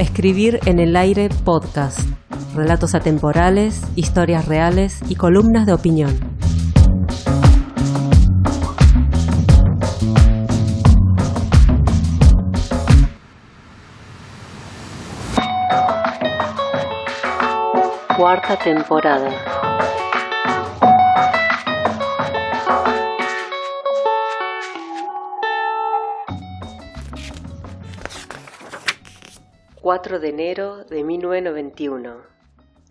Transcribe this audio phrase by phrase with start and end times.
[0.00, 2.00] Escribir en el aire podcast.
[2.54, 6.18] Relatos atemporales, historias reales y columnas de opinión.
[18.16, 19.79] Cuarta temporada.
[29.90, 32.18] ...4 de enero de 1991...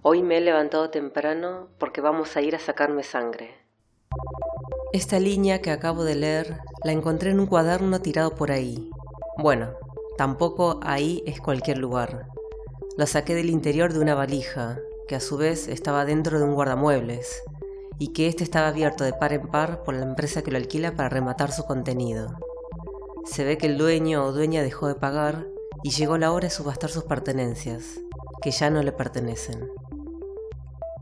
[0.02, 3.56] Hoy me he levantado temprano porque vamos a ir a sacarme sangre.
[4.92, 8.90] Esta línea que acabo de leer la encontré en un cuaderno tirado por ahí.
[9.38, 9.70] Bueno,
[10.18, 12.26] tampoco ahí es cualquier lugar.
[12.98, 14.78] La saqué del interior de una valija,
[15.08, 17.44] que a su vez estaba dentro de un guardamuebles,
[17.98, 20.98] y que éste estaba abierto de par en par por la empresa que lo alquila
[20.98, 22.36] para rematar su contenido.
[23.24, 25.46] Se ve que el dueño o dueña dejó de pagar
[25.84, 28.00] y llegó la hora de subastar sus pertenencias,
[28.42, 29.70] que ya no le pertenecen.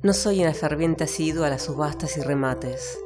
[0.04, 3.00] No soy una ferviente asidua a las subastas y remates.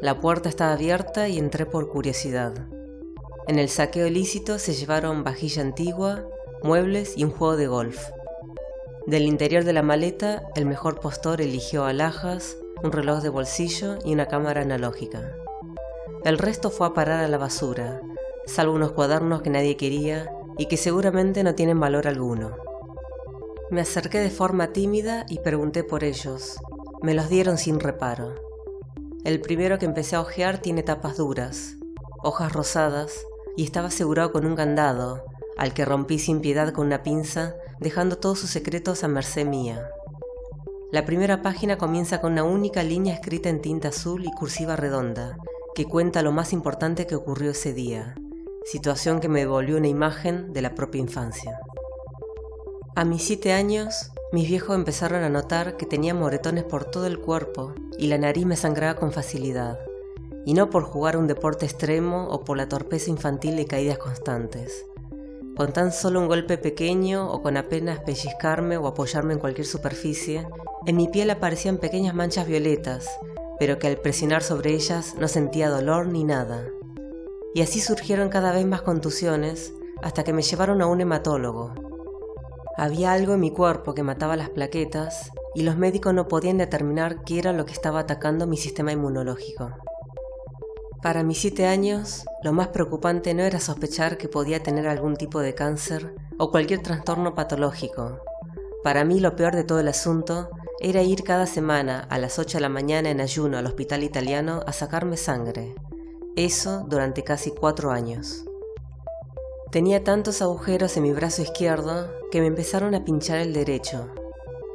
[0.00, 2.52] La puerta estaba abierta y entré por curiosidad.
[3.46, 6.24] En el saqueo ilícito se llevaron vajilla antigua,
[6.62, 8.10] muebles y un juego de golf.
[9.06, 14.12] Del interior de la maleta, el mejor postor eligió alhajas, un reloj de bolsillo y
[14.12, 15.34] una cámara analógica.
[16.24, 18.00] El resto fue a parar a la basura,
[18.46, 22.56] salvo unos cuadernos que nadie quería y que seguramente no tienen valor alguno.
[23.70, 26.58] Me acerqué de forma tímida y pregunté por ellos.
[27.02, 28.34] Me los dieron sin reparo.
[29.24, 31.76] El primero que empecé a hojear tiene tapas duras,
[32.22, 35.24] hojas rosadas, y estaba asegurado con un candado,
[35.56, 39.88] al que rompí sin piedad con una pinza dejando todos sus secretos a merced mía.
[40.92, 45.36] La primera página comienza con una única línea escrita en tinta azul y cursiva redonda,
[45.74, 48.14] que cuenta lo más importante que ocurrió ese día,
[48.64, 51.60] situación que me devolvió una imagen de la propia infancia.
[52.96, 57.18] A mis siete años, mis viejos empezaron a notar que tenía moretones por todo el
[57.18, 59.78] cuerpo y la nariz me sangraba con facilidad,
[60.46, 64.86] y no por jugar un deporte extremo o por la torpeza infantil de caídas constantes,
[65.56, 70.46] con tan solo un golpe pequeño o con apenas pellizcarme o apoyarme en cualquier superficie,
[70.86, 73.08] en mi piel aparecían pequeñas manchas violetas,
[73.58, 76.64] pero que al presionar sobre ellas no sentía dolor ni nada.
[77.54, 79.72] Y así surgieron cada vez más contusiones
[80.02, 81.72] hasta que me llevaron a un hematólogo.
[82.76, 87.22] Había algo en mi cuerpo que mataba las plaquetas y los médicos no podían determinar
[87.22, 89.70] qué era lo que estaba atacando mi sistema inmunológico.
[91.00, 95.38] Para mis siete años, lo más preocupante no era sospechar que podía tener algún tipo
[95.38, 98.18] de cáncer o cualquier trastorno patológico.
[98.82, 100.50] Para mí lo peor de todo el asunto
[100.80, 104.62] era ir cada semana a las 8 de la mañana en ayuno al hospital italiano
[104.66, 105.74] a sacarme sangre.
[106.36, 108.44] Eso durante casi cuatro años.
[109.70, 114.08] Tenía tantos agujeros en mi brazo izquierdo que me empezaron a pinchar el derecho.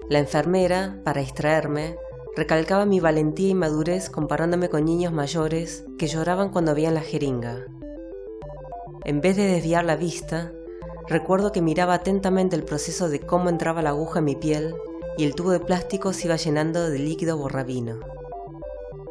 [0.10, 1.98] La enfermera, para distraerme,
[2.40, 7.66] Recalcaba mi valentía y madurez comparándome con niños mayores que lloraban cuando veían la jeringa.
[9.04, 10.54] En vez de desviar la vista,
[11.08, 14.74] recuerdo que miraba atentamente el proceso de cómo entraba la aguja en mi piel
[15.18, 18.00] y el tubo de plástico se iba llenando de líquido borrabino.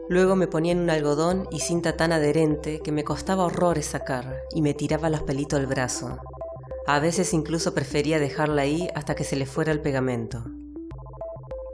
[0.09, 4.63] Luego me ponían un algodón y cinta tan adherente que me costaba horrores sacar y
[4.63, 6.19] me tiraba los pelitos del brazo.
[6.87, 10.45] A veces incluso prefería dejarla ahí hasta que se le fuera el pegamento.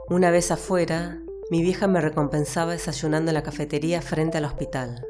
[0.09, 5.05] Una vez afuera, mi vieja me recompensaba desayunando en la cafetería frente al hospital.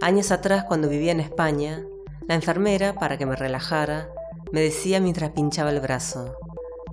[0.00, 1.84] Años atrás, cuando vivía en España,
[2.26, 4.08] la enfermera, para que me relajara,
[4.50, 6.36] me decía mientras pinchaba el brazo,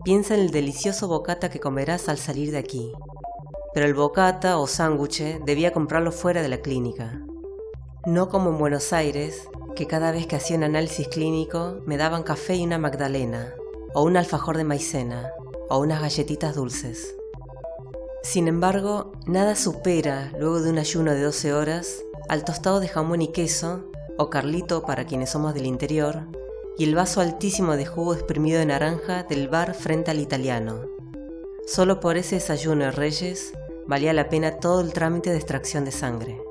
[0.03, 2.91] piensa en el delicioso bocata que comerás al salir de aquí.
[3.73, 7.21] Pero el bocata o sándwich debía comprarlo fuera de la clínica.
[8.05, 12.23] No como en Buenos Aires, que cada vez que hacía un análisis clínico me daban
[12.23, 13.53] café y una magdalena,
[13.93, 15.31] o un alfajor de maicena,
[15.69, 17.15] o unas galletitas dulces.
[18.23, 23.21] Sin embargo, nada supera, luego de un ayuno de 12 horas, al tostado de jamón
[23.21, 23.85] y queso,
[24.17, 26.23] o carlito para quienes somos del interior,
[26.77, 30.81] y el vaso altísimo de jugo exprimido de naranja del bar frente al italiano.
[31.65, 33.53] Solo por ese desayuno de Reyes
[33.87, 36.41] valía la pena todo el trámite de extracción de sangre.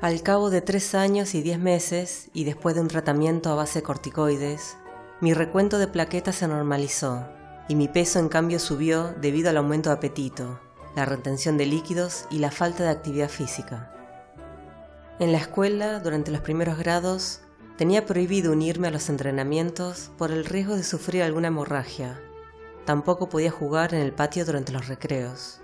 [0.00, 3.78] Al cabo de tres años y diez meses, y después de un tratamiento a base
[3.78, 4.76] de corticoides,
[5.20, 7.24] mi recuento de plaquetas se normalizó
[7.68, 10.60] y mi peso en cambio subió debido al aumento de apetito,
[10.96, 13.94] la retención de líquidos y la falta de actividad física.
[15.20, 17.42] En la escuela, durante los primeros grados,
[17.76, 22.20] tenía prohibido unirme a los entrenamientos por el riesgo de sufrir alguna hemorragia.
[22.84, 25.60] Tampoco podía jugar en el patio durante los recreos.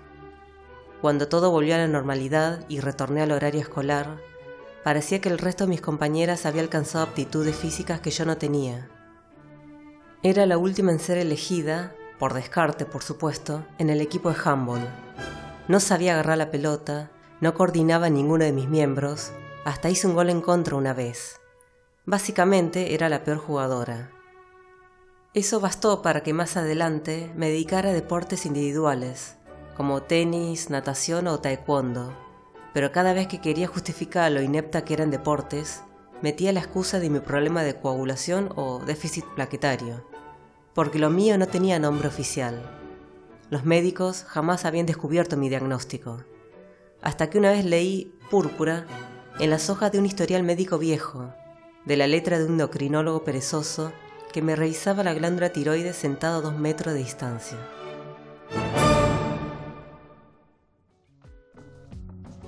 [1.01, 4.17] Cuando todo volvió a la normalidad y retorné al horario escolar,
[4.83, 8.89] parecía que el resto de mis compañeras había alcanzado aptitudes físicas que yo no tenía
[10.23, 14.87] Era la última en ser elegida, por descarte por supuesto, en el equipo de handball.
[15.67, 19.31] No sabía agarrar la pelota, no coordinaba ninguno de mis miembros,
[19.63, 21.39] hasta hice un gol en contra una vez.
[22.05, 24.11] Básicamente era la peor jugadora.
[25.35, 29.35] Eso bastó para que más adelante me dedicara a deportes individuales,
[29.77, 32.17] como tenis, natación o taekwondo.
[32.73, 35.83] Pero cada vez que quería justificar lo inepta que eran deportes,
[36.23, 40.03] metía la excusa de mi problema de coagulación o déficit plaquetario,
[40.73, 42.63] porque lo mío no tenía nombre oficial.
[43.51, 46.23] Los médicos jamás habían descubierto mi diagnóstico,
[47.03, 48.87] hasta que una vez leí púrpura
[49.39, 51.31] en las hojas de un historial médico viejo,
[51.85, 53.93] de la letra de un endocrinólogo perezoso
[54.31, 57.57] que me revisaba la glándula tiroides sentado a dos metros de distancia.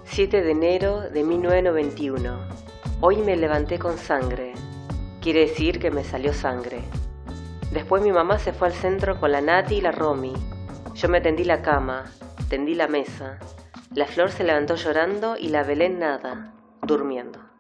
[0.06, 2.38] 7 de enero de 1991.
[3.00, 4.54] Hoy me levanté con sangre.
[5.22, 6.82] Quiere decir que me salió sangre.
[7.72, 10.34] Después mi mamá se fue al centro con la Nati y la Romy.
[10.96, 12.12] Yo me tendí la cama,
[12.50, 13.40] tendí la mesa.
[13.96, 17.51] La flor se levantó llorando y la Belén nada, durmiendo.